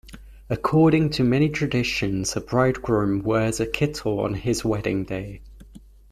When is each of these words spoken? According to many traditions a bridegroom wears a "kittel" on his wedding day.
According 0.49 1.11
to 1.11 1.23
many 1.23 1.47
traditions 1.47 2.35
a 2.35 2.41
bridegroom 2.41 3.21
wears 3.21 3.59
a 3.59 3.67
"kittel" 3.67 4.23
on 4.25 4.33
his 4.33 4.65
wedding 4.65 5.03
day. 5.03 5.41